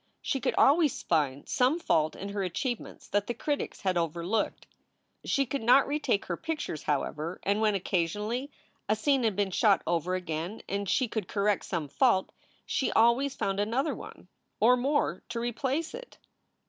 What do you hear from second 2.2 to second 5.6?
her achieve ments that the critics had overlooked. She